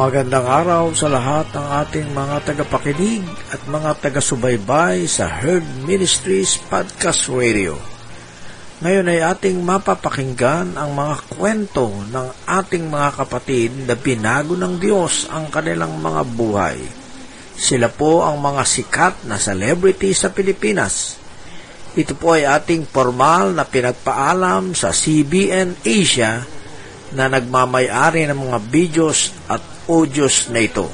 Magandang 0.00 0.48
araw 0.48 0.96
sa 0.96 1.12
lahat 1.12 1.52
ng 1.52 1.66
ating 1.84 2.08
mga 2.16 2.36
tagapakinig 2.48 3.20
at 3.52 3.60
mga 3.68 4.00
taga-subaybay 4.00 5.04
sa 5.04 5.28
Herd 5.28 5.84
Ministries 5.84 6.56
Podcast 6.56 7.28
Radio. 7.28 7.76
Ngayon 8.80 9.12
ay 9.12 9.20
ating 9.20 9.60
mapapakinggan 9.60 10.80
ang 10.80 10.96
mga 10.96 11.36
kwento 11.36 11.92
ng 12.08 12.32
ating 12.48 12.88
mga 12.88 13.10
kapatid 13.12 13.76
na 13.84 13.92
binago 13.92 14.56
ng 14.56 14.80
Diyos 14.80 15.28
ang 15.28 15.52
kanilang 15.52 16.00
mga 16.00 16.24
buhay. 16.32 16.80
Sila 17.60 17.92
po 17.92 18.24
ang 18.24 18.40
mga 18.40 18.64
sikat 18.64 19.28
na 19.28 19.36
celebrity 19.36 20.16
sa 20.16 20.32
Pilipinas. 20.32 21.20
Ito 21.92 22.16
po 22.16 22.40
ay 22.40 22.48
ating 22.48 22.88
formal 22.88 23.52
na 23.52 23.68
pinagpaalam 23.68 24.72
sa 24.72 24.96
CBN 24.96 25.84
Asia 25.84 26.40
na 27.12 27.28
nagmamayari 27.28 28.24
ng 28.24 28.48
mga 28.48 28.58
videos 28.72 29.36
at 29.44 29.79
audios 29.90 30.46
na 30.54 30.62
ito. 30.62 30.86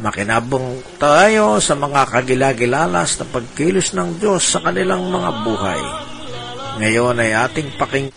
Makinabong 0.00 0.96
tayo 0.96 1.60
sa 1.60 1.76
mga 1.76 2.08
kagilagilalas 2.08 3.20
na 3.20 3.26
pagkilos 3.28 3.92
ng 3.92 4.16
Diyos 4.16 4.48
sa 4.48 4.64
kanilang 4.64 5.12
mga 5.12 5.30
buhay. 5.44 5.82
Ngayon 6.80 7.20
ay 7.20 7.36
ating 7.36 7.76
paking 7.76 8.08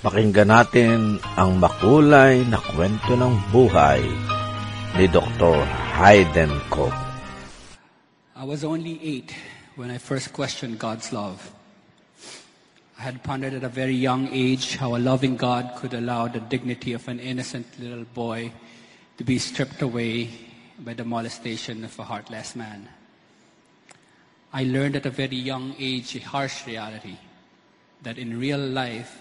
pakinggan 0.00 0.48
natin 0.48 1.20
ang 1.36 1.60
makulay 1.60 2.40
na 2.48 2.56
kwento 2.56 3.12
ng 3.12 3.52
buhay 3.52 4.00
ni 4.96 5.04
Dr. 5.12 5.60
Hayden 6.00 6.56
Cook. 6.72 6.96
I 8.32 8.44
was 8.48 8.64
only 8.64 8.96
eight 9.04 9.36
when 9.76 9.92
I 9.92 10.00
first 10.00 10.32
questioned 10.32 10.80
God's 10.80 11.12
love. 11.12 11.52
I 12.96 13.04
had 13.04 13.20
pondered 13.20 13.52
at 13.52 13.64
a 13.64 13.68
very 13.68 13.94
young 13.94 14.32
age 14.32 14.80
how 14.80 14.96
a 14.96 15.00
loving 15.00 15.36
God 15.36 15.76
could 15.76 15.92
allow 15.92 16.32
the 16.32 16.40
dignity 16.40 16.96
of 16.96 17.04
an 17.12 17.20
innocent 17.20 17.68
little 17.76 18.08
boy 18.16 18.56
to 19.16 19.24
be 19.24 19.38
stripped 19.38 19.80
away 19.82 20.30
by 20.78 20.92
the 20.94 21.04
molestation 21.04 21.84
of 21.84 21.98
a 21.98 22.04
heartless 22.04 22.54
man. 22.54 22.88
I 24.52 24.64
learned 24.64 24.96
at 24.96 25.06
a 25.06 25.10
very 25.10 25.36
young 25.36 25.74
age 25.78 26.16
a 26.16 26.20
harsh 26.20 26.66
reality 26.66 27.16
that 28.02 28.18
in 28.18 28.38
real 28.38 28.58
life, 28.58 29.18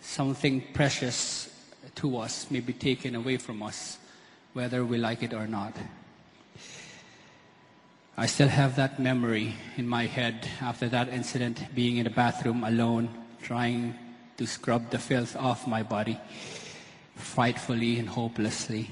something 0.00 0.62
precious 0.72 1.50
to 1.96 2.16
us 2.18 2.50
may 2.50 2.60
be 2.60 2.72
taken 2.72 3.14
away 3.14 3.36
from 3.36 3.62
us, 3.62 3.98
whether 4.54 4.84
we 4.84 4.98
like 4.98 5.22
it 5.22 5.34
or 5.34 5.46
not. 5.46 5.74
I 8.16 8.26
still 8.26 8.48
have 8.48 8.76
that 8.76 9.00
memory 9.00 9.56
in 9.76 9.88
my 9.88 10.06
head 10.06 10.48
after 10.60 10.88
that 10.88 11.08
incident, 11.08 11.74
being 11.74 11.96
in 11.96 12.04
the 12.04 12.10
bathroom 12.10 12.64
alone, 12.64 13.08
trying 13.42 13.94
to 14.36 14.46
scrub 14.46 14.90
the 14.90 14.98
filth 14.98 15.36
off 15.36 15.66
my 15.66 15.82
body, 15.82 16.18
frightfully 17.16 17.98
and 17.98 18.08
hopelessly. 18.08 18.88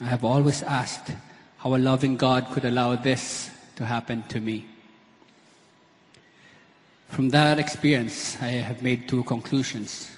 I 0.00 0.06
have 0.06 0.24
always 0.24 0.62
asked 0.62 1.12
how 1.58 1.74
a 1.74 1.78
loving 1.78 2.16
God 2.16 2.48
could 2.50 2.64
allow 2.64 2.96
this 2.96 3.50
to 3.76 3.84
happen 3.84 4.22
to 4.28 4.40
me. 4.40 4.66
From 7.08 7.30
that 7.30 7.58
experience, 7.58 8.36
I 8.42 8.48
have 8.48 8.82
made 8.82 9.08
two 9.08 9.22
conclusions. 9.22 10.10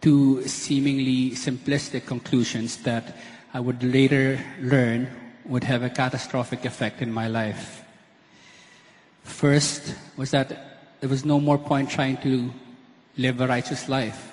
Two 0.00 0.46
seemingly 0.46 1.32
simplistic 1.32 2.06
conclusions 2.06 2.76
that 2.78 3.16
I 3.52 3.60
would 3.60 3.82
later 3.82 4.38
learn 4.60 5.10
would 5.44 5.64
have 5.64 5.82
a 5.82 5.90
catastrophic 5.90 6.64
effect 6.64 7.02
in 7.02 7.12
my 7.12 7.26
life. 7.26 7.82
First 9.24 9.94
was 10.16 10.30
that 10.30 11.00
there 11.00 11.08
was 11.08 11.24
no 11.24 11.40
more 11.40 11.58
point 11.58 11.90
trying 11.90 12.16
to 12.18 12.52
live 13.18 13.40
a 13.40 13.48
righteous 13.48 13.88
life 13.88 14.32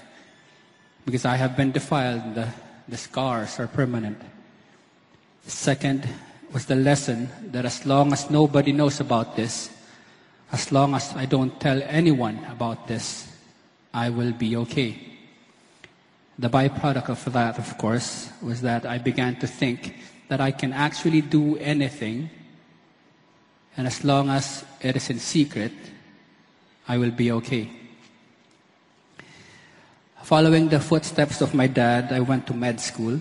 because 1.05 1.25
I 1.25 1.35
have 1.35 1.57
been 1.57 1.71
defiled. 1.71 2.35
The, 2.35 2.53
the 2.89 2.97
scars 2.97 3.59
are 3.59 3.67
permanent. 3.67 4.17
Second 5.45 6.07
was 6.51 6.65
the 6.65 6.75
lesson 6.75 7.29
that 7.51 7.65
as 7.65 7.85
long 7.85 8.11
as 8.11 8.29
nobody 8.29 8.71
knows 8.71 8.99
about 8.99 9.35
this, 9.35 9.69
as 10.51 10.71
long 10.71 10.95
as 10.95 11.13
I 11.15 11.25
don't 11.25 11.59
tell 11.59 11.81
anyone 11.83 12.43
about 12.49 12.87
this, 12.87 13.27
I 13.93 14.09
will 14.09 14.31
be 14.31 14.55
okay. 14.57 14.97
The 16.39 16.49
byproduct 16.49 17.09
of 17.09 17.33
that, 17.33 17.59
of 17.59 17.77
course, 17.77 18.29
was 18.41 18.61
that 18.61 18.85
I 18.85 18.97
began 18.97 19.35
to 19.37 19.47
think 19.47 19.95
that 20.27 20.41
I 20.41 20.51
can 20.51 20.73
actually 20.73 21.21
do 21.21 21.57
anything, 21.57 22.29
and 23.77 23.85
as 23.85 24.03
long 24.03 24.29
as 24.29 24.65
it 24.81 24.95
is 24.95 25.09
in 25.09 25.19
secret, 25.19 25.73
I 26.87 26.97
will 26.97 27.11
be 27.11 27.31
okay. 27.33 27.78
Following 30.23 30.69
the 30.69 30.79
footsteps 30.79 31.41
of 31.41 31.53
my 31.53 31.65
dad, 31.65 32.11
I 32.11 32.19
went 32.19 32.45
to 32.47 32.53
med 32.53 32.79
school. 32.79 33.19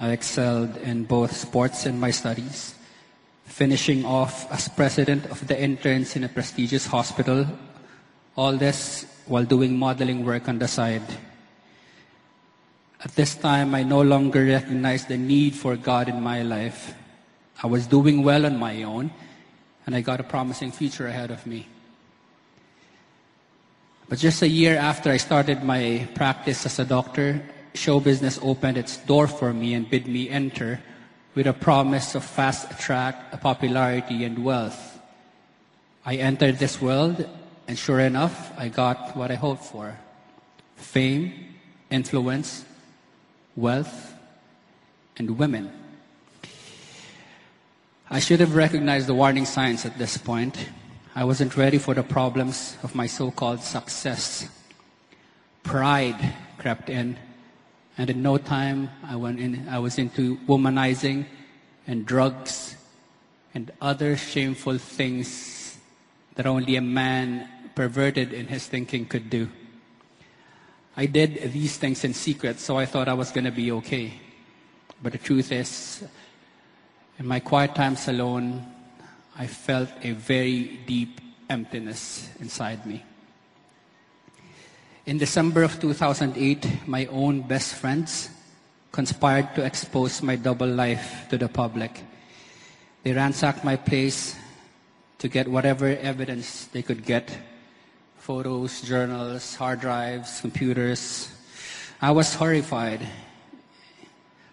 I 0.00 0.10
excelled 0.10 0.76
in 0.78 1.04
both 1.04 1.36
sports 1.36 1.86
and 1.86 2.00
my 2.00 2.10
studies, 2.10 2.74
finishing 3.44 4.04
off 4.04 4.50
as 4.50 4.68
president 4.68 5.26
of 5.26 5.46
the 5.46 5.60
interns 5.60 6.16
in 6.16 6.24
a 6.24 6.28
prestigious 6.28 6.86
hospital. 6.86 7.46
All 8.36 8.56
this 8.56 9.06
while 9.26 9.44
doing 9.44 9.78
modeling 9.78 10.24
work 10.24 10.48
on 10.48 10.58
the 10.58 10.66
side. 10.66 11.06
At 13.04 13.14
this 13.14 13.36
time, 13.36 13.74
I 13.74 13.84
no 13.84 14.00
longer 14.02 14.44
recognized 14.44 15.08
the 15.08 15.18
need 15.18 15.54
for 15.54 15.76
God 15.76 16.08
in 16.08 16.20
my 16.20 16.42
life. 16.42 16.94
I 17.62 17.66
was 17.68 17.86
doing 17.86 18.24
well 18.24 18.46
on 18.46 18.58
my 18.58 18.82
own, 18.82 19.12
and 19.86 19.94
I 19.94 20.00
got 20.00 20.18
a 20.18 20.24
promising 20.24 20.72
future 20.72 21.06
ahead 21.06 21.30
of 21.30 21.46
me. 21.46 21.68
But 24.08 24.18
just 24.18 24.40
a 24.40 24.48
year 24.48 24.76
after 24.76 25.10
I 25.10 25.18
started 25.18 25.62
my 25.62 26.08
practice 26.14 26.64
as 26.64 26.78
a 26.78 26.84
doctor, 26.84 27.42
show 27.74 28.00
business 28.00 28.38
opened 28.40 28.78
its 28.78 28.96
door 28.96 29.28
for 29.28 29.52
me 29.52 29.74
and 29.74 29.88
bid 29.88 30.08
me 30.08 30.30
enter 30.30 30.80
with 31.34 31.46
a 31.46 31.52
promise 31.52 32.14
of 32.14 32.24
fast 32.24 32.80
track 32.80 33.38
popularity 33.42 34.24
and 34.24 34.42
wealth. 34.42 34.98
I 36.06 36.16
entered 36.16 36.58
this 36.58 36.80
world, 36.80 37.28
and 37.68 37.78
sure 37.78 38.00
enough, 38.00 38.50
I 38.56 38.68
got 38.68 39.14
what 39.14 39.30
I 39.30 39.34
hoped 39.34 39.64
for 39.64 39.98
fame, 40.76 41.54
influence, 41.90 42.64
wealth, 43.56 44.14
and 45.18 45.36
women. 45.36 45.70
I 48.08 48.20
should 48.20 48.40
have 48.40 48.54
recognized 48.54 49.06
the 49.06 49.14
warning 49.14 49.44
signs 49.44 49.84
at 49.84 49.98
this 49.98 50.16
point. 50.16 50.56
I 51.18 51.24
wasn't 51.24 51.56
ready 51.56 51.78
for 51.78 51.94
the 51.94 52.04
problems 52.04 52.76
of 52.84 52.94
my 52.94 53.08
so 53.08 53.32
called 53.32 53.58
success. 53.58 54.48
Pride 55.64 56.14
crept 56.58 56.88
in, 56.88 57.18
and 57.98 58.08
in 58.08 58.22
no 58.22 58.38
time 58.38 58.88
I, 59.02 59.16
went 59.16 59.40
in, 59.40 59.68
I 59.68 59.80
was 59.80 59.98
into 59.98 60.36
womanizing 60.46 61.26
and 61.88 62.06
drugs 62.06 62.76
and 63.52 63.72
other 63.80 64.16
shameful 64.16 64.78
things 64.78 65.76
that 66.36 66.46
only 66.46 66.76
a 66.76 66.80
man 66.80 67.48
perverted 67.74 68.32
in 68.32 68.46
his 68.46 68.68
thinking 68.68 69.04
could 69.04 69.28
do. 69.28 69.50
I 70.96 71.06
did 71.06 71.50
these 71.52 71.78
things 71.78 72.04
in 72.04 72.14
secret, 72.14 72.60
so 72.60 72.78
I 72.78 72.86
thought 72.86 73.08
I 73.08 73.14
was 73.14 73.32
going 73.32 73.46
to 73.46 73.50
be 73.50 73.72
okay. 73.72 74.12
But 75.02 75.10
the 75.10 75.18
truth 75.18 75.50
is, 75.50 76.04
in 77.18 77.26
my 77.26 77.40
quiet 77.40 77.74
times 77.74 78.06
alone, 78.06 78.64
I 79.38 79.46
felt 79.46 79.88
a 80.02 80.12
very 80.12 80.80
deep 80.84 81.20
emptiness 81.48 82.28
inside 82.40 82.84
me. 82.84 83.04
In 85.06 85.16
December 85.16 85.62
of 85.62 85.80
2008, 85.80 86.86
my 86.86 87.06
own 87.06 87.42
best 87.42 87.74
friends 87.74 88.30
conspired 88.92 89.54
to 89.54 89.64
expose 89.64 90.22
my 90.22 90.36
double 90.36 90.66
life 90.66 91.26
to 91.30 91.38
the 91.38 91.48
public. 91.48 92.02
They 93.04 93.12
ransacked 93.12 93.64
my 93.64 93.76
place, 93.76 94.36
to 95.18 95.28
get 95.28 95.48
whatever 95.48 95.86
evidence 95.86 96.66
they 96.66 96.82
could 96.82 97.04
get 97.04 97.36
photos, 98.18 98.82
journals, 98.82 99.54
hard 99.56 99.80
drives, 99.80 100.40
computers. 100.40 101.28
I 102.00 102.12
was 102.12 102.34
horrified, 102.34 103.00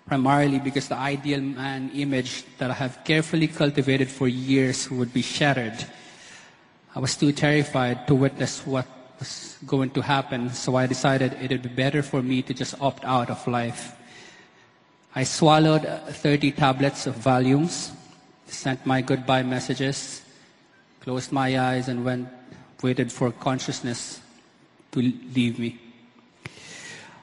primarily 0.05 0.59
because 0.59 0.87
the 0.87 0.95
ideal 0.95 1.41
man 1.41 1.89
image 1.95 2.43
that 2.57 2.69
I 2.69 2.73
have 2.75 3.03
carefully 3.03 3.47
cultivated 3.47 4.09
for 4.09 4.27
years 4.27 4.89
would 4.91 5.13
be 5.13 5.21
shattered. 5.21 5.83
I 6.95 6.99
was 6.99 7.17
too 7.17 7.31
terrified 7.31 8.07
to 8.07 8.15
witness 8.15 8.65
what 8.65 8.87
was 9.19 9.57
going 9.65 9.89
to 9.91 10.01
happen, 10.01 10.49
so 10.51 10.75
I 10.75 10.85
decided 10.87 11.33
it 11.33 11.49
would 11.49 11.63
be 11.63 11.69
better 11.69 12.03
for 12.03 12.21
me 12.21 12.41
to 12.43 12.53
just 12.53 12.79
opt 12.79 13.03
out 13.03 13.29
of 13.29 13.45
life. 13.47 13.95
I 15.15 15.23
swallowed 15.23 15.85
uh, 15.85 15.99
30 16.11 16.51
tablets 16.51 17.07
of 17.07 17.15
Valiums, 17.15 17.91
sent 18.47 18.85
my 18.85 19.01
goodbye 19.01 19.43
messages, 19.43 20.21
closed 21.01 21.31
my 21.31 21.57
eyes, 21.57 21.87
and 21.87 22.05
went, 22.05 22.27
waited 22.83 23.11
for 23.11 23.31
consciousness 23.31 24.19
to 24.91 24.99
leave 24.99 25.57
me. 25.57 25.79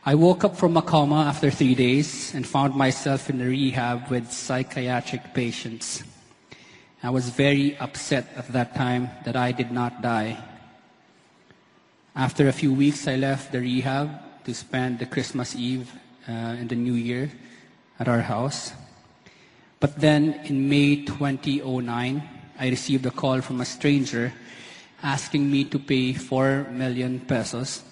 I 0.04 0.16
woke 0.16 0.42
up 0.42 0.56
from 0.56 0.76
a 0.76 0.82
coma 0.82 1.30
after 1.30 1.48
three 1.48 1.76
days 1.76 2.34
and 2.34 2.44
found 2.44 2.74
myself 2.74 3.30
in 3.30 3.40
a 3.40 3.44
rehab 3.44 4.10
with 4.10 4.32
psychiatric 4.32 5.32
patients. 5.32 6.02
I 7.04 7.10
was 7.10 7.28
very 7.28 7.78
upset 7.78 8.26
at 8.34 8.48
that 8.48 8.74
time 8.74 9.10
that 9.24 9.36
I 9.36 9.52
did 9.52 9.70
not 9.70 10.02
die. 10.02 10.42
After 12.16 12.48
a 12.48 12.52
few 12.52 12.74
weeks, 12.74 13.06
I 13.06 13.14
left 13.14 13.52
the 13.52 13.60
rehab 13.60 14.42
to 14.42 14.52
spend 14.52 14.98
the 14.98 15.06
Christmas 15.06 15.54
Eve 15.54 15.92
uh, 16.28 16.58
and 16.58 16.68
the 16.68 16.74
New 16.74 16.94
Year 16.94 17.30
at 18.00 18.08
our 18.08 18.22
house. 18.22 18.72
But 19.78 20.00
then 20.00 20.40
in 20.46 20.68
May 20.68 21.04
2009, 21.04 22.28
I 22.58 22.68
received 22.68 23.06
a 23.06 23.12
call 23.12 23.40
from 23.40 23.60
a 23.60 23.64
stranger 23.64 24.32
asking 25.00 25.48
me 25.48 25.62
to 25.66 25.78
pay 25.78 26.12
4 26.12 26.72
million 26.72 27.20
pesos 27.20 27.84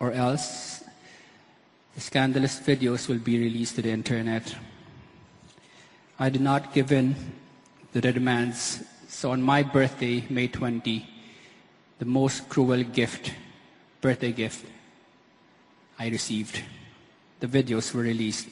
or 0.00 0.10
else 0.10 0.75
scandalous 2.00 2.60
videos 2.60 3.08
will 3.08 3.18
be 3.18 3.38
released 3.38 3.76
to 3.76 3.82
the 3.82 3.90
internet. 3.90 4.54
I 6.18 6.30
did 6.30 6.40
not 6.40 6.72
give 6.72 6.92
in 6.92 7.14
to 7.92 8.00
the 8.00 8.12
demands, 8.12 8.84
so 9.08 9.32
on 9.32 9.42
my 9.42 9.62
birthday, 9.62 10.24
May 10.28 10.48
20, 10.48 11.06
the 11.98 12.04
most 12.04 12.48
cruel 12.48 12.82
gift, 12.82 13.32
birthday 14.00 14.32
gift, 14.32 14.64
I 15.98 16.08
received. 16.08 16.62
The 17.40 17.46
videos 17.46 17.94
were 17.94 18.02
released. 18.02 18.48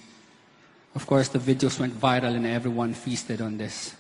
Of 0.95 1.07
course, 1.07 1.29
the 1.29 1.39
videos 1.39 1.79
went 1.81 1.99
viral 1.99 2.37
and 2.37 2.47
everyone 2.47 2.95
feasted 2.95 3.41
on 3.41 3.59
this. 3.59 3.95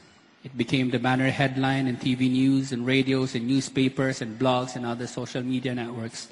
It 0.44 0.56
became 0.56 0.90
the 0.90 0.98
banner 0.98 1.30
headline 1.30 1.86
in 1.86 1.96
TV 1.96 2.30
news 2.30 2.72
and 2.72 2.86
radios 2.86 3.34
and 3.34 3.46
newspapers 3.46 4.20
and 4.20 4.38
blogs 4.38 4.76
and 4.76 4.84
other 4.84 5.06
social 5.06 5.42
media 5.42 5.74
networks. 5.74 6.28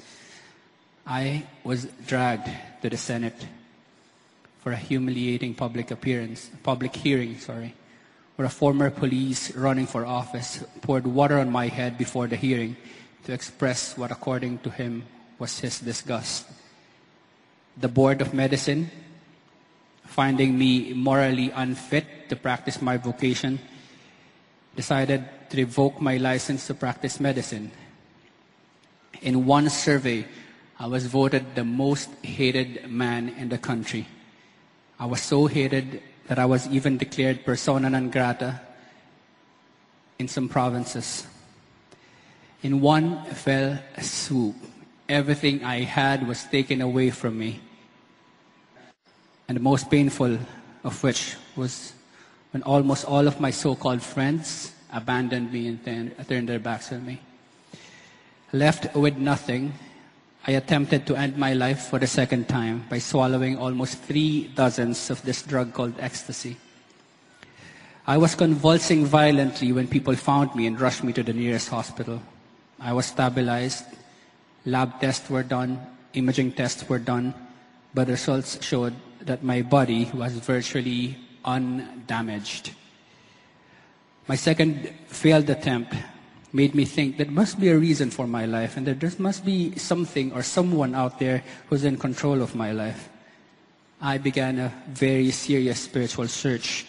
I 1.05 1.45
was 1.63 1.85
dragged 2.07 2.49
to 2.81 2.89
the 2.89 2.97
Senate 2.97 3.47
for 4.61 4.71
a 4.71 4.77
humiliating 4.77 5.53
public 5.53 5.91
appearance, 5.91 6.49
public 6.63 6.95
hearing, 6.95 7.37
sorry, 7.39 7.73
where 8.35 8.45
a 8.45 8.49
former 8.49 8.89
police 8.89 9.53
running 9.55 9.85
for 9.85 10.05
office 10.05 10.63
poured 10.81 11.05
water 11.05 11.39
on 11.39 11.51
my 11.51 11.67
head 11.67 11.97
before 11.97 12.27
the 12.27 12.37
hearing 12.37 12.77
to 13.25 13.33
express 13.33 13.97
what 13.97 14.11
according 14.11 14.59
to 14.59 14.69
him 14.69 15.03
was 15.39 15.59
his 15.59 15.79
disgust. 15.79 16.45
The 17.77 17.89
Board 17.89 18.21
of 18.21 18.33
Medicine 18.33 18.89
finding 20.13 20.57
me 20.57 20.93
morally 20.93 21.49
unfit 21.51 22.29
to 22.29 22.35
practice 22.35 22.81
my 22.81 22.97
vocation, 22.97 23.59
decided 24.75 25.25
to 25.49 25.57
revoke 25.57 25.99
my 25.99 26.17
license 26.17 26.67
to 26.67 26.73
practice 26.73 27.19
medicine. 27.19 27.71
In 29.21 29.45
one 29.45 29.69
survey, 29.69 30.25
I 30.79 30.87
was 30.87 31.05
voted 31.05 31.55
the 31.55 31.63
most 31.63 32.09
hated 32.23 32.89
man 32.89 33.29
in 33.29 33.49
the 33.49 33.57
country. 33.57 34.07
I 34.99 35.05
was 35.05 35.21
so 35.21 35.47
hated 35.47 36.01
that 36.27 36.39
I 36.39 36.45
was 36.45 36.67
even 36.67 36.97
declared 36.97 37.45
persona 37.45 37.89
non 37.89 38.09
grata 38.09 38.61
in 40.19 40.27
some 40.27 40.49
provinces. 40.49 41.27
In 42.61 42.79
one 42.81 43.25
fell 43.25 43.79
swoop, 44.01 44.55
everything 45.09 45.63
I 45.63 45.81
had 45.81 46.27
was 46.27 46.45
taken 46.45 46.81
away 46.81 47.09
from 47.09 47.37
me 47.37 47.59
and 49.47 49.57
the 49.57 49.61
most 49.61 49.89
painful 49.89 50.37
of 50.83 51.03
which 51.03 51.35
was 51.55 51.93
when 52.51 52.63
almost 52.63 53.05
all 53.05 53.27
of 53.27 53.39
my 53.39 53.51
so-called 53.51 54.01
friends 54.01 54.71
abandoned 54.91 55.51
me 55.51 55.67
and 55.67 55.83
turned 56.27 56.49
their 56.49 56.59
backs 56.59 56.91
on 56.91 57.05
me. 57.05 57.19
Left 58.51 58.95
with 58.95 59.17
nothing, 59.17 59.73
I 60.45 60.51
attempted 60.51 61.07
to 61.07 61.15
end 61.15 61.37
my 61.37 61.53
life 61.53 61.87
for 61.87 61.99
the 61.99 62.07
second 62.07 62.49
time 62.49 62.85
by 62.89 62.99
swallowing 62.99 63.57
almost 63.57 63.99
three 63.99 64.51
dozens 64.55 65.09
of 65.09 65.23
this 65.23 65.41
drug 65.41 65.73
called 65.73 65.95
ecstasy. 65.99 66.57
I 68.05 68.17
was 68.17 68.35
convulsing 68.35 69.05
violently 69.05 69.71
when 69.71 69.87
people 69.87 70.15
found 70.15 70.53
me 70.53 70.67
and 70.67 70.79
rushed 70.79 71.03
me 71.03 71.13
to 71.13 71.23
the 71.23 71.31
nearest 71.31 71.69
hospital. 71.69 72.21
I 72.77 72.91
was 72.91 73.05
stabilized. 73.05 73.85
Lab 74.65 74.99
tests 74.99 75.29
were 75.29 75.43
done. 75.43 75.79
Imaging 76.13 76.51
tests 76.51 76.89
were 76.89 76.99
done. 76.99 77.33
But 77.93 78.09
results 78.09 78.61
showed 78.61 78.93
that 79.21 79.43
my 79.43 79.61
body 79.61 80.11
was 80.13 80.33
virtually 80.33 81.15
undamaged. 81.45 82.71
My 84.27 84.35
second 84.35 84.91
failed 85.07 85.49
attempt 85.49 85.95
made 86.53 86.75
me 86.75 86.85
think 86.85 87.17
there 87.17 87.29
must 87.31 87.59
be 87.59 87.69
a 87.69 87.77
reason 87.77 88.11
for 88.11 88.27
my 88.27 88.45
life 88.45 88.77
and 88.77 88.85
that 88.85 88.99
there 88.99 89.11
must 89.17 89.43
be 89.43 89.75
something 89.75 90.31
or 90.33 90.43
someone 90.43 90.93
out 90.93 91.17
there 91.17 91.43
who's 91.67 91.83
in 91.83 91.97
control 91.97 92.41
of 92.41 92.53
my 92.53 92.71
life. 92.71 93.09
I 93.99 94.19
began 94.19 94.59
a 94.59 94.71
very 94.87 95.31
serious 95.31 95.79
spiritual 95.79 96.27
search. 96.27 96.85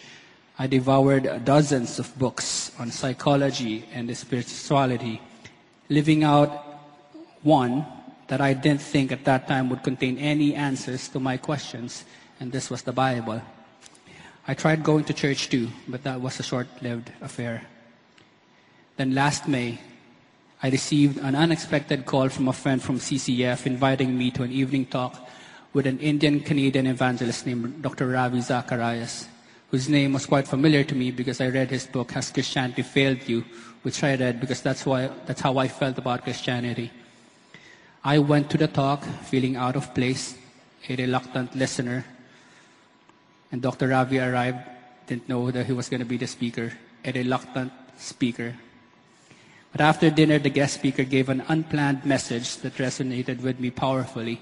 I 0.59 0.67
devoured 0.67 1.43
dozens 1.43 1.97
of 1.97 2.17
books 2.17 2.71
on 2.77 2.91
psychology 2.91 3.85
and 3.91 4.15
spirituality, 4.15 5.19
living 5.89 6.23
out 6.23 6.51
one 7.41 7.85
that 8.27 8.41
I 8.41 8.53
didn't 8.53 8.81
think 8.81 9.11
at 9.11 9.25
that 9.25 9.47
time 9.47 9.69
would 9.69 9.83
contain 9.83 10.17
any 10.19 10.53
answers 10.53 11.09
to 11.09 11.19
my 11.19 11.37
questions 11.37 12.05
and 12.39 12.51
this 12.51 12.69
was 12.69 12.83
the 12.83 12.93
Bible. 12.93 13.41
I 14.47 14.53
tried 14.53 14.83
going 14.83 15.05
to 15.05 15.13
church 15.13 15.49
too, 15.49 15.69
but 15.87 16.03
that 16.03 16.21
was 16.21 16.39
a 16.39 16.43
short 16.43 16.67
lived 16.81 17.11
affair. 17.21 17.65
Then 18.97 19.13
last 19.13 19.47
May, 19.47 19.79
I 20.63 20.69
received 20.69 21.17
an 21.17 21.35
unexpected 21.35 22.05
call 22.05 22.29
from 22.29 22.47
a 22.47 22.53
friend 22.53 22.81
from 22.81 22.99
CCF 22.99 23.65
inviting 23.65 24.17
me 24.17 24.31
to 24.31 24.43
an 24.43 24.51
evening 24.51 24.85
talk 24.85 25.19
with 25.73 25.85
an 25.85 25.99
Indian 25.99 26.39
Canadian 26.39 26.87
evangelist 26.87 27.45
named 27.45 27.81
Dr. 27.81 28.07
Ravi 28.07 28.39
Zacharias, 28.39 29.27
whose 29.69 29.89
name 29.89 30.13
was 30.13 30.25
quite 30.25 30.47
familiar 30.47 30.85
to 30.85 30.95
me 30.95 31.11
because 31.11 31.41
I 31.41 31.49
read 31.49 31.69
his 31.69 31.85
book, 31.85 32.11
Has 32.11 32.31
Christianity 32.31 32.83
Failed 32.83 33.27
You? 33.27 33.43
which 33.85 34.03
I 34.03 34.15
read 34.15 34.39
because 34.39 34.61
that's, 34.61 34.83
why, 34.83 35.11
that's 35.27 35.41
how 35.41 35.59
I 35.59 35.67
felt 35.67 35.99
about 35.99 36.23
Christianity. 36.23 36.89
I 38.03 38.17
went 38.17 38.49
to 38.49 38.57
the 38.57 38.67
talk 38.67 39.03
feeling 39.29 39.57
out 39.57 39.75
of 39.75 39.93
place, 39.93 40.35
a 40.89 40.95
reluctant 40.95 41.55
listener, 41.55 42.03
and 43.51 43.61
Dr. 43.61 43.89
Ravi 43.89 44.17
arrived, 44.17 44.57
didn't 45.05 45.29
know 45.29 45.51
that 45.51 45.67
he 45.67 45.73
was 45.73 45.87
going 45.87 45.99
to 45.99 46.05
be 46.05 46.17
the 46.17 46.25
speaker, 46.25 46.73
a 47.03 47.11
reluctant 47.11 47.71
speaker. 47.97 48.55
But 49.75 49.83
after 49.83 50.09
dinner, 50.09 50.39
the 50.39 50.49
guest 50.49 50.75
speaker 50.75 51.03
gave 51.03 51.27
an 51.27 51.43
unplanned 51.49 52.05
message 52.05 52.55
that 52.63 52.75
resonated 52.75 53.41
with 53.41 53.59
me 53.59 53.71
powerfully. 53.71 54.41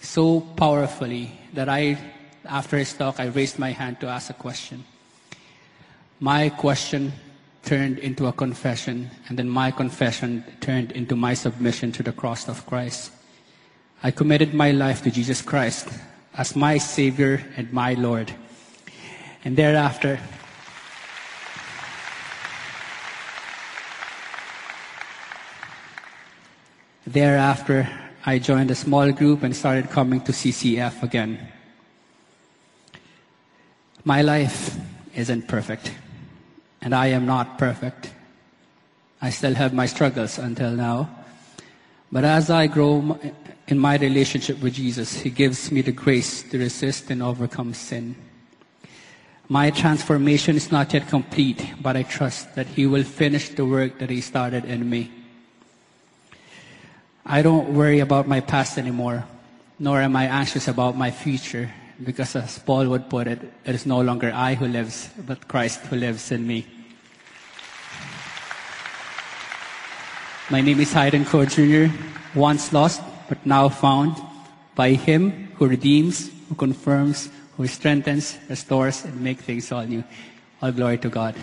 So 0.00 0.40
powerfully 0.40 1.38
that 1.52 1.68
I, 1.68 1.98
after 2.46 2.78
his 2.78 2.94
talk, 2.94 3.20
I 3.20 3.26
raised 3.26 3.58
my 3.58 3.72
hand 3.72 4.00
to 4.00 4.08
ask 4.08 4.30
a 4.30 4.32
question. 4.32 4.84
My 6.18 6.48
question 6.48 7.12
turned 7.62 7.98
into 7.98 8.24
a 8.26 8.32
confession, 8.32 9.10
and 9.28 9.38
then 9.38 9.50
my 9.50 9.70
confession 9.70 10.44
turned 10.60 10.92
into 10.92 11.14
my 11.14 11.34
submission 11.34 11.92
to 11.92 12.02
the 12.02 12.12
cross 12.12 12.48
of 12.48 12.64
Christ. 12.64 13.12
I 14.02 14.10
committed 14.10 14.54
my 14.54 14.70
life 14.70 15.02
to 15.02 15.10
Jesus 15.10 15.42
Christ 15.42 15.88
as 16.38 16.56
my 16.56 16.78
Savior 16.78 17.44
and 17.58 17.70
my 17.70 17.92
Lord. 17.92 18.32
And 19.44 19.58
thereafter, 19.58 20.18
thereafter, 27.12 27.88
I 28.24 28.38
joined 28.38 28.70
a 28.70 28.74
small 28.74 29.10
group 29.12 29.42
and 29.42 29.54
started 29.54 29.90
coming 29.90 30.20
to 30.22 30.32
CCF 30.32 31.02
again. 31.02 31.48
My 34.04 34.22
life 34.22 34.76
isn't 35.14 35.48
perfect, 35.48 35.92
and 36.80 36.94
I 36.94 37.08
am 37.08 37.26
not 37.26 37.58
perfect. 37.58 38.12
I 39.20 39.30
still 39.30 39.54
have 39.54 39.74
my 39.74 39.86
struggles 39.86 40.38
until 40.38 40.70
now. 40.70 41.10
But 42.12 42.24
as 42.24 42.50
I 42.50 42.66
grow 42.66 43.18
in 43.68 43.78
my 43.78 43.96
relationship 43.96 44.60
with 44.62 44.74
Jesus, 44.74 45.20
He 45.20 45.30
gives 45.30 45.70
me 45.70 45.82
the 45.82 45.92
grace 45.92 46.42
to 46.50 46.58
resist 46.58 47.10
and 47.10 47.22
overcome 47.22 47.74
sin. 47.74 48.16
My 49.48 49.70
transformation 49.70 50.56
is 50.56 50.70
not 50.70 50.94
yet 50.94 51.08
complete, 51.08 51.74
but 51.82 51.96
I 51.96 52.04
trust 52.04 52.54
that 52.54 52.66
He 52.66 52.86
will 52.86 53.04
finish 53.04 53.50
the 53.50 53.66
work 53.66 53.98
that 53.98 54.10
He 54.10 54.20
started 54.20 54.64
in 54.64 54.88
me. 54.88 55.19
I 57.30 57.42
don't 57.42 57.74
worry 57.74 58.00
about 58.00 58.26
my 58.26 58.40
past 58.40 58.76
anymore, 58.76 59.22
nor 59.78 60.02
am 60.02 60.16
I 60.16 60.26
anxious 60.26 60.66
about 60.66 60.98
my 60.98 61.12
future, 61.12 61.70
because 62.02 62.34
as 62.34 62.58
Paul 62.58 62.88
would 62.88 63.08
put 63.08 63.28
it, 63.28 63.38
it 63.64 63.72
is 63.72 63.86
no 63.86 64.00
longer 64.00 64.32
I 64.34 64.54
who 64.54 64.66
lives, 64.66 65.08
but 65.16 65.46
Christ 65.46 65.78
who 65.86 65.94
lives 65.94 66.32
in 66.32 66.44
me. 66.44 66.66
My 70.50 70.60
name 70.60 70.80
is 70.80 70.92
Hayden 70.92 71.24
Kho 71.24 71.46
Jr., 71.46 71.94
once 72.34 72.72
lost, 72.72 73.00
but 73.28 73.38
now 73.46 73.68
found 73.68 74.16
by 74.74 74.94
Him 74.98 75.52
who 75.54 75.68
redeems, 75.68 76.32
who 76.48 76.56
confirms, 76.56 77.30
who 77.56 77.68
strengthens, 77.68 78.38
restores, 78.48 79.04
and 79.04 79.20
makes 79.20 79.42
things 79.42 79.70
all 79.70 79.86
new. 79.86 80.02
All 80.60 80.72
glory 80.72 80.98
to 80.98 81.08
God. 81.08 81.36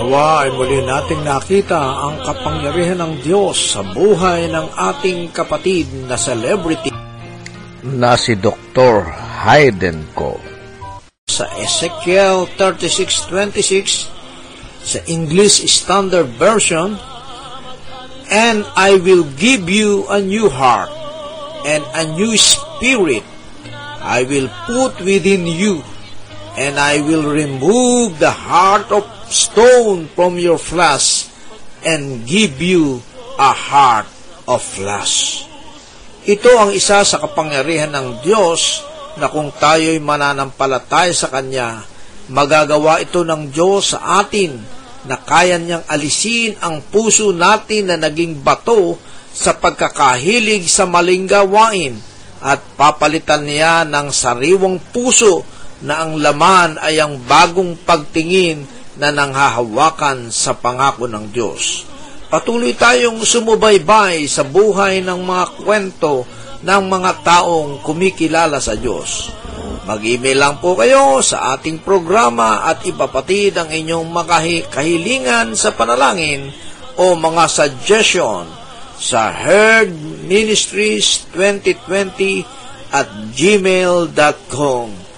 Nawa 0.00 0.48
ay 0.48 0.56
muli 0.56 0.80
nating 0.80 1.28
nakita 1.28 1.76
ang 1.76 2.24
kapangyarihan 2.24 3.04
ng 3.04 3.20
Diyos 3.20 3.76
sa 3.76 3.84
buhay 3.84 4.48
ng 4.48 4.72
ating 4.72 5.28
kapatid 5.28 5.92
na 6.08 6.16
celebrity 6.16 6.88
na 7.84 8.16
si 8.16 8.32
Dr. 8.32 9.04
Hayden 9.44 10.08
ko. 10.16 10.40
Sa 11.28 11.44
Ezekiel 11.60 12.48
36.26 12.56 14.88
sa 14.88 15.04
English 15.04 15.68
Standard 15.68 16.32
Version, 16.40 16.96
And 18.32 18.64
I 18.72 18.96
will 18.96 19.28
give 19.36 19.68
you 19.68 20.08
a 20.08 20.16
new 20.16 20.48
heart 20.48 20.88
and 21.68 21.84
a 21.92 22.08
new 22.16 22.40
spirit 22.40 23.28
I 24.00 24.24
will 24.24 24.48
put 24.64 24.96
within 25.04 25.44
you, 25.44 25.84
and 26.56 26.80
I 26.80 27.04
will 27.04 27.28
remove 27.28 28.16
the 28.16 28.32
heart 28.32 28.88
of 28.88 29.19
stone 29.30 30.10
from 30.10 30.36
your 30.36 30.58
flesh 30.58 31.30
and 31.86 32.26
give 32.26 32.58
you 32.58 32.98
a 33.38 33.52
heart 33.54 34.10
of 34.50 34.58
flesh. 34.58 35.46
Ito 36.26 36.50
ang 36.58 36.70
isa 36.74 37.00
sa 37.06 37.16
kapangyarihan 37.22 37.94
ng 37.94 38.20
Diyos 38.26 38.84
na 39.16 39.30
kung 39.30 39.54
tayo'y 39.54 40.02
mananampalataya 40.02 41.14
sa 41.14 41.32
Kanya, 41.32 41.86
magagawa 42.28 43.00
ito 43.00 43.24
ng 43.24 43.48
Diyos 43.48 43.96
sa 43.96 44.20
atin 44.20 44.60
na 45.08 45.16
kaya 45.16 45.56
niyang 45.56 45.86
alisin 45.88 46.60
ang 46.60 46.84
puso 46.84 47.32
natin 47.32 47.88
na 47.88 47.96
naging 47.96 48.44
bato 48.44 49.00
sa 49.32 49.56
pagkakahilig 49.56 50.68
sa 50.68 50.84
maling 50.84 51.24
gawain 51.24 51.96
at 52.44 52.60
papalitan 52.76 53.48
niya 53.48 53.88
ng 53.88 54.12
sariwang 54.12 54.76
puso 54.92 55.40
na 55.80 56.04
ang 56.04 56.20
laman 56.20 56.76
ay 56.76 57.00
ang 57.00 57.16
bagong 57.24 57.80
pagtingin 57.88 58.68
na 59.00 59.08
nanghahawakan 59.08 60.28
sa 60.28 60.52
pangako 60.52 61.08
ng 61.08 61.32
Diyos. 61.32 61.88
Patuloy 62.28 62.76
tayong 62.76 63.24
sumubaybay 63.24 64.28
sa 64.28 64.44
buhay 64.46 65.00
ng 65.02 65.18
mga 65.24 65.44
kwento 65.64 66.28
ng 66.60 66.82
mga 66.86 67.24
taong 67.24 67.80
kumikilala 67.80 68.60
sa 68.60 68.76
Diyos. 68.76 69.32
Mag-email 69.88 70.38
lang 70.38 70.56
po 70.62 70.76
kayo 70.78 71.18
sa 71.24 71.56
ating 71.56 71.82
programa 71.82 72.68
at 72.68 72.84
ipapatid 72.86 73.56
ang 73.56 73.72
inyong 73.72 74.06
makahilingan 74.12 75.56
sa 75.58 75.74
panalangin 75.74 76.52
o 77.00 77.16
mga 77.16 77.48
suggestion 77.48 78.44
sa 79.00 79.32
Herd 79.32 79.96
Ministries 80.28 81.24
2020 81.32 82.92
at 82.92 83.08
gmail.com. 83.32 85.09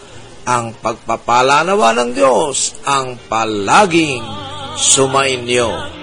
Ang 0.42 0.74
pagpapala 0.74 1.62
nawa 1.62 1.94
ng 1.94 2.10
Diyos 2.18 2.74
ang 2.82 3.14
palaging 3.30 4.26
sumainyo. 4.74 6.01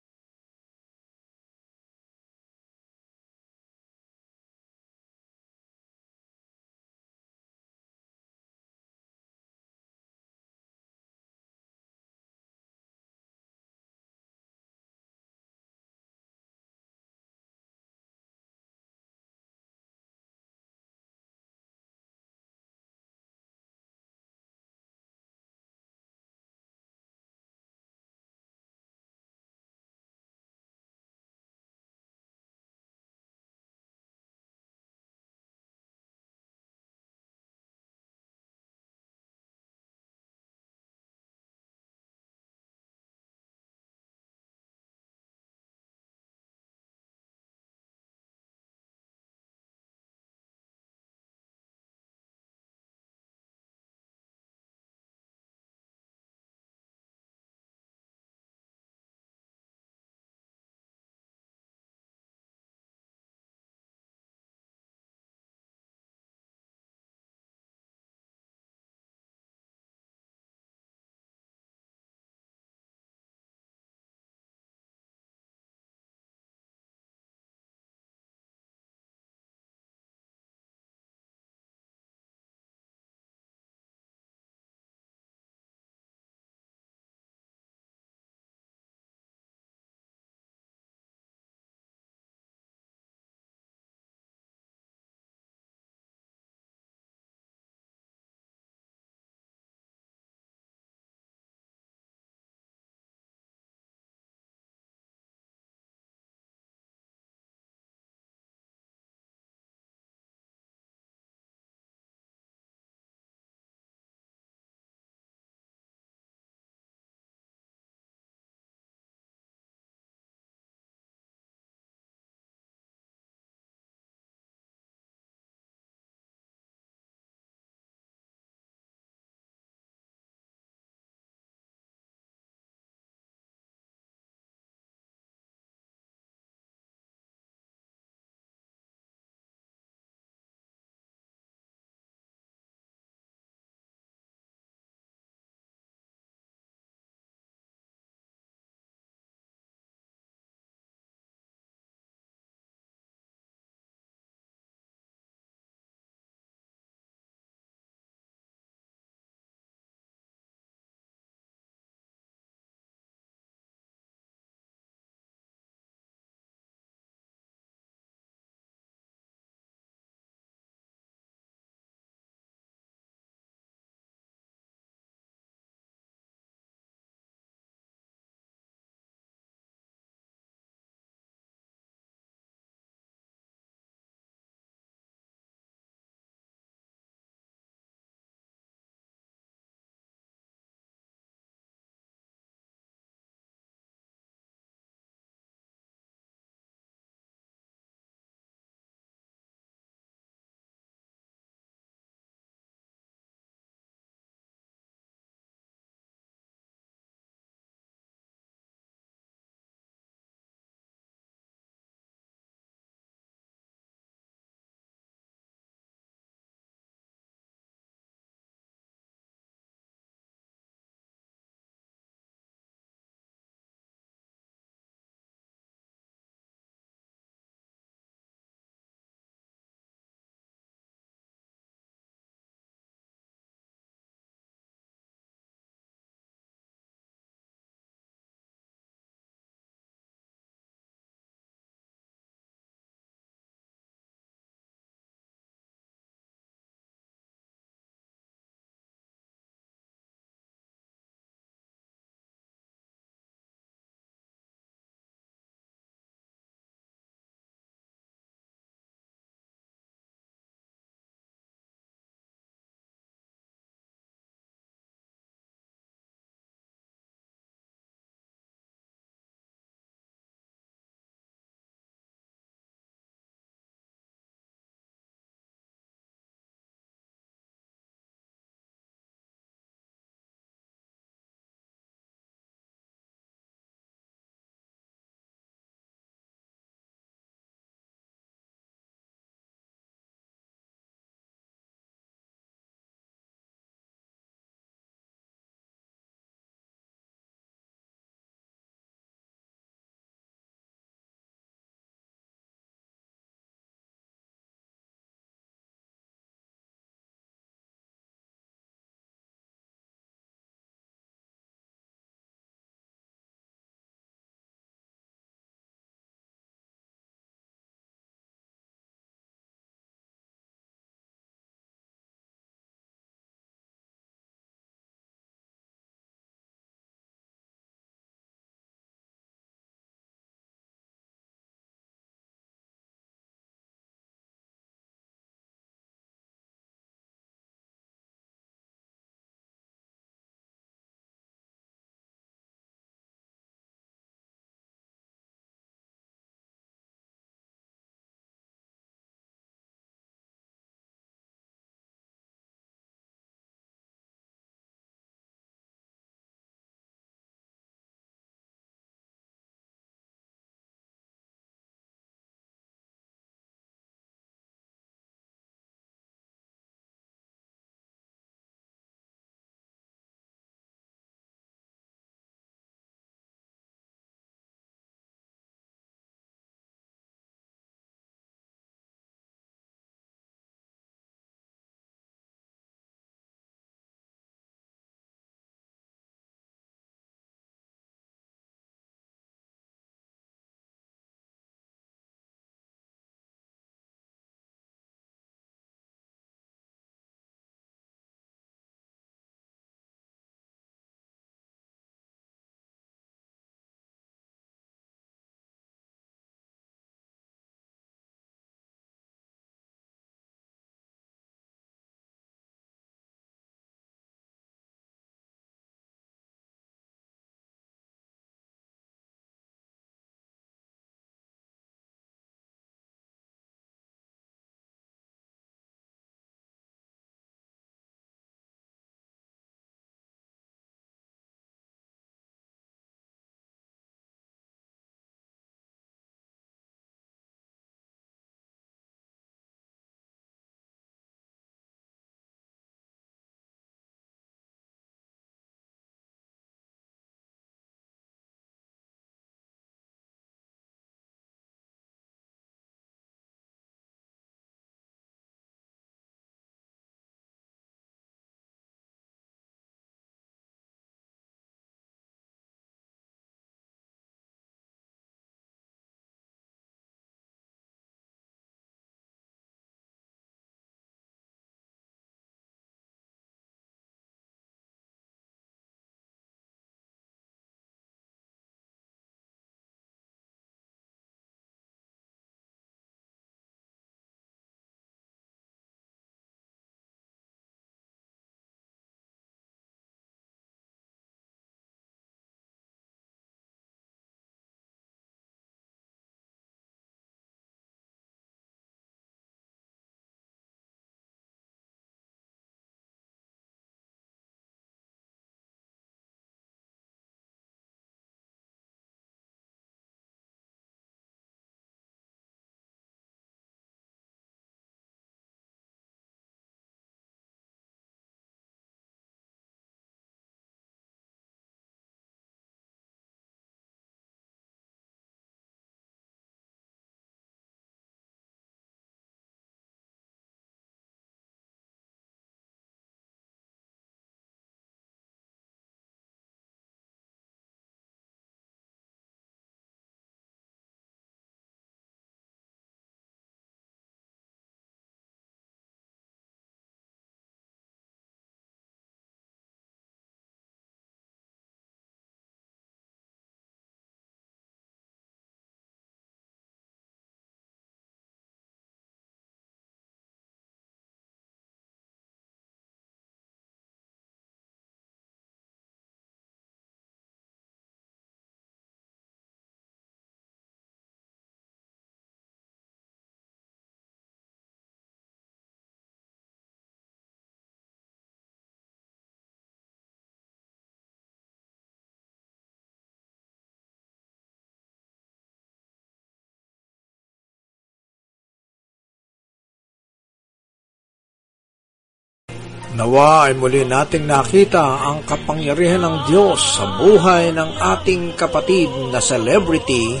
Nawa 592.72 593.28
ay 593.28 593.36
muli 593.36 593.68
nating 593.68 594.08
nakita 594.08 594.64
ang 594.80 595.04
kapangyarihan 595.04 595.84
ng 595.84 596.08
Diyos 596.08 596.56
sa 596.56 596.80
buhay 596.80 597.28
ng 597.36 597.60
ating 597.60 598.16
kapatid 598.16 598.72
na 598.88 598.96
celebrity 598.96 600.00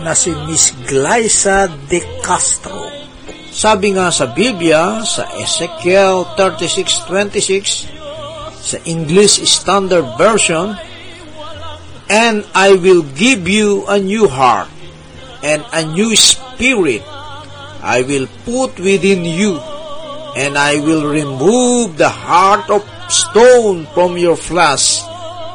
na 0.00 0.16
si 0.16 0.32
Miss 0.48 0.72
Glyza 0.88 1.68
de 1.68 2.00
Castro. 2.24 2.88
Sabi 3.52 3.92
nga 3.92 4.08
sa 4.08 4.32
Biblia, 4.32 5.04
sa 5.04 5.28
Ezekiel 5.36 6.24
36.26, 6.40 7.92
sa 8.64 8.80
English 8.88 9.44
Standard 9.44 10.08
Version, 10.16 10.72
And 12.08 12.48
I 12.56 12.80
will 12.80 13.04
give 13.16 13.44
you 13.48 13.84
a 13.88 14.00
new 14.00 14.28
heart 14.28 14.68
and 15.44 15.64
a 15.72 15.84
new 15.84 16.16
spirit 16.16 17.04
I 17.84 18.00
will 18.04 18.28
put 18.48 18.80
within 18.80 19.24
you 19.28 19.60
and 20.34 20.58
I 20.58 20.82
will 20.82 21.06
remove 21.06 21.94
the 21.94 22.10
heart 22.10 22.66
of 22.70 22.82
stone 23.06 23.86
from 23.94 24.18
your 24.18 24.34
flesh 24.34 25.02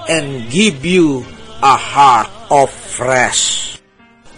and 0.07 0.47
give 0.47 0.87
you 0.87 1.27
a 1.59 1.75
heart 1.75 2.31
of 2.47 2.71
flesh. 2.71 3.75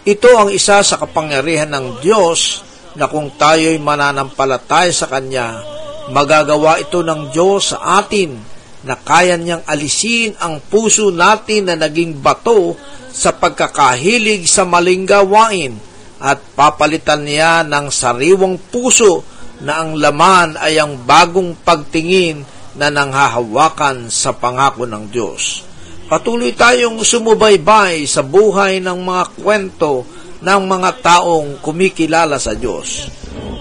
Ito 0.02 0.30
ang 0.34 0.50
isa 0.50 0.82
sa 0.82 0.98
kapangyarihan 0.98 1.70
ng 1.70 2.02
Diyos 2.02 2.66
na 2.98 3.06
kung 3.06 3.30
tayo'y 3.38 3.78
mananampalataya 3.78 4.90
sa 4.90 5.06
Kanya, 5.06 5.62
magagawa 6.10 6.82
ito 6.82 7.06
ng 7.06 7.30
Diyos 7.30 7.78
sa 7.78 8.02
atin 8.02 8.36
na 8.82 8.98
kaya 8.98 9.38
niyang 9.38 9.62
alisin 9.70 10.34
ang 10.42 10.58
puso 10.58 11.14
natin 11.14 11.70
na 11.70 11.78
naging 11.78 12.18
bato 12.18 12.74
sa 13.14 13.30
pagkakahilig 13.30 14.50
sa 14.50 14.66
maling 14.66 15.06
gawain 15.06 15.78
at 16.18 16.42
papalitan 16.58 17.22
niya 17.22 17.62
ng 17.62 17.94
sariwang 17.94 18.58
puso 18.74 19.22
na 19.62 19.86
ang 19.86 19.98
laman 19.98 20.58
ay 20.58 20.82
ang 20.82 20.98
bagong 21.06 21.54
pagtingin 21.62 22.42
na 22.76 22.88
nanghahawakan 22.90 24.10
sa 24.10 24.34
pangako 24.34 24.88
ng 24.88 25.12
Diyos. 25.12 25.68
Patuloy 26.12 26.52
tayong 26.52 27.00
sumubaybay 27.00 28.04
sa 28.04 28.20
buhay 28.20 28.84
ng 28.84 29.00
mga 29.00 29.24
kwento 29.40 30.04
ng 30.42 30.62
mga 30.68 30.92
taong 31.00 31.62
kumikilala 31.64 32.36
sa 32.42 32.52
Diyos. 32.58 33.08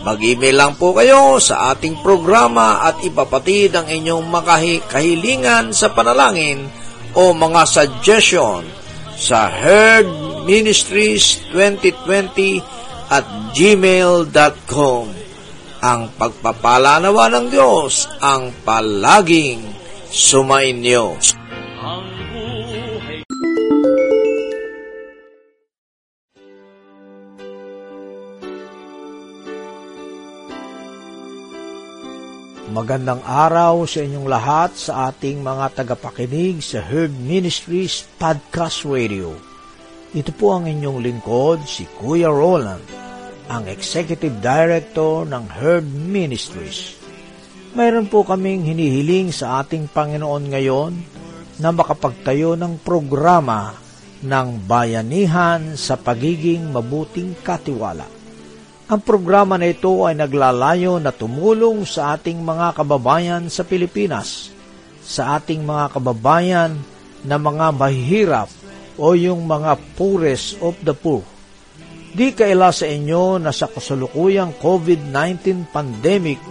Mag-email 0.00 0.56
lang 0.56 0.72
po 0.80 0.96
kayo 0.96 1.36
sa 1.38 1.76
ating 1.76 2.00
programa 2.00 2.88
at 2.88 3.04
ipapatid 3.04 3.76
ang 3.76 3.86
inyong 3.86 4.26
mga 4.26 4.54
kahilingan 4.88 5.76
sa 5.76 5.92
panalangin 5.92 6.66
o 7.12 7.36
mga 7.36 7.62
suggestion 7.68 8.64
sa 9.20 9.52
Herd 9.52 10.08
Ministries 10.48 11.44
2020 11.52 12.64
at 13.12 13.52
gmail.com. 13.52 15.19
Ang 15.80 16.12
pagpapala 16.12 17.00
nawa 17.00 17.32
ng 17.32 17.48
Diyos 17.48 18.04
ang 18.20 18.52
palaging 18.68 19.64
sumainyo. 20.12 21.16
Magandang 32.68 33.24
araw 33.24 33.88
sa 33.88 34.04
inyong 34.04 34.28
lahat 34.28 34.76
sa 34.76 35.08
ating 35.08 35.40
mga 35.40 35.80
tagapakinig 35.80 36.60
sa 36.60 36.84
Herd 36.84 37.16
Ministries 37.16 38.04
Podcast 38.20 38.84
Radio. 38.84 39.32
Ito 40.12 40.28
po 40.36 40.60
ang 40.60 40.68
inyong 40.68 41.00
lingkod, 41.00 41.64
si 41.64 41.88
Kuya 41.96 42.28
Roland 42.28 43.09
ang 43.50 43.66
Executive 43.66 44.38
Director 44.38 45.26
ng 45.26 45.44
Herb 45.50 45.82
Ministries. 45.90 46.94
Mayroon 47.74 48.06
po 48.06 48.22
kaming 48.22 48.62
hinihiling 48.62 49.34
sa 49.34 49.66
ating 49.66 49.90
Panginoon 49.90 50.54
ngayon 50.54 50.92
na 51.58 51.74
makapagtayo 51.74 52.54
ng 52.54 52.78
programa 52.78 53.74
ng 54.22 54.48
bayanihan 54.70 55.74
sa 55.74 55.98
pagiging 55.98 56.70
mabuting 56.70 57.34
katiwala. 57.42 58.06
Ang 58.86 59.00
programa 59.02 59.58
na 59.58 59.70
ito 59.70 60.06
ay 60.06 60.14
naglalayo 60.14 61.02
na 61.02 61.10
tumulong 61.10 61.82
sa 61.82 62.14
ating 62.14 62.38
mga 62.38 62.74
kababayan 62.74 63.50
sa 63.50 63.66
Pilipinas, 63.66 64.54
sa 65.02 65.38
ating 65.38 65.66
mga 65.66 65.98
kababayan 65.98 66.78
na 67.26 67.34
mga 67.38 67.74
mahihirap 67.74 68.50
o 68.94 69.14
yung 69.18 69.42
mga 69.42 69.74
poorest 69.98 70.54
of 70.62 70.78
the 70.86 70.94
poor 70.94 71.39
Di 72.10 72.34
kaila 72.34 72.74
sa 72.74 72.90
inyo 72.90 73.38
na 73.38 73.54
sa 73.54 73.70
kasalukuyang 73.70 74.58
COVID-19 74.58 75.70
pandemic 75.70 76.42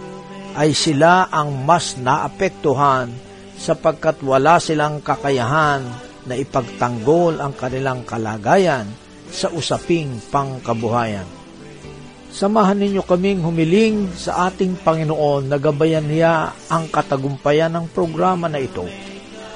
ay 0.56 0.72
sila 0.72 1.28
ang 1.28 1.52
mas 1.68 2.00
naapektuhan 2.00 3.12
sapagkat 3.60 4.24
wala 4.24 4.56
silang 4.56 5.04
kakayahan 5.04 5.84
na 6.24 6.34
ipagtanggol 6.34 7.44
ang 7.44 7.52
kanilang 7.52 8.08
kalagayan 8.08 8.88
sa 9.28 9.52
usaping 9.52 10.16
pangkabuhayan. 10.32 11.28
Samahan 12.32 12.80
ninyo 12.80 13.04
kaming 13.04 13.44
humiling 13.44 14.16
sa 14.16 14.48
ating 14.48 14.80
Panginoon 14.80 15.50
na 15.50 15.60
gabayan 15.60 16.08
niya 16.08 16.56
ang 16.72 16.88
katagumpayan 16.88 17.74
ng 17.76 17.86
programa 17.92 18.48
na 18.48 18.62
ito. 18.62 18.88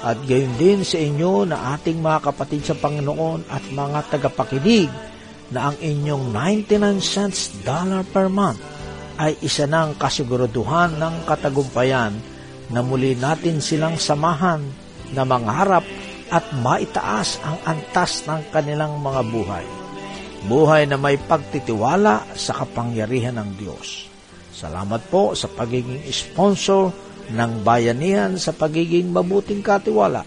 At 0.05 0.21
gayon 0.29 0.53
din 0.61 0.85
sa 0.85 1.01
inyo 1.01 1.49
na 1.49 1.73
ating 1.79 1.97
mga 1.97 2.29
kapatid 2.29 2.67
sa 2.67 2.77
Panginoon 2.77 3.49
at 3.49 3.64
mga 3.73 3.99
tagapakinig 4.12 5.13
na 5.52 5.72
ang 5.72 5.76
inyong 5.76 6.33
99 6.33 7.00
cents 7.04 7.52
dollar 7.66 8.07
per 8.07 8.33
month 8.33 8.61
ay 9.20 9.37
isa 9.44 9.68
ng 9.68 9.98
kasiguraduhan 10.00 10.96
ng 10.98 11.14
katagumpayan 11.28 12.14
na 12.72 12.80
muli 12.80 13.14
natin 13.14 13.61
silang 13.61 14.00
samahan 14.00 14.64
na 15.12 15.22
mangarap 15.22 15.85
at 16.33 16.44
maitaas 16.57 17.38
ang 17.44 17.61
antas 17.68 18.24
ng 18.26 18.50
kanilang 18.50 18.98
mga 18.98 19.22
buhay. 19.28 19.66
Buhay 20.44 20.88
na 20.88 20.98
may 20.98 21.16
pagtitiwala 21.16 22.35
sa 22.35 22.52
kapangyarihan 22.64 23.38
ng 23.38 23.50
Diyos. 23.57 24.11
Salamat 24.50 25.09
po 25.09 25.33
sa 25.37 25.46
pagiging 25.48 26.04
sponsor 26.11 26.90
ng 27.33 27.64
bayanihan 27.64 28.37
sa 28.37 28.52
pagiging 28.52 29.09
mabuting 29.09 29.64
katiwala 29.64 30.26